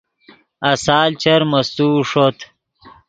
[0.71, 2.37] آسال چر مستوؤ ݰوت